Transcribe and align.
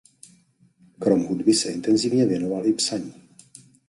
Krom 0.99 1.23
hudby 1.25 1.53
se 1.53 1.71
intenzívně 1.71 2.25
věnoval 2.25 2.65
i 2.67 2.73
psaní. 2.73 3.13